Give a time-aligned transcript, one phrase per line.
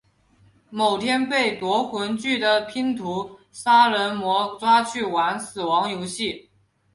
[0.71, 6.49] 某天被夺魂锯的拼图杀人魔抓去玩死亡游戏。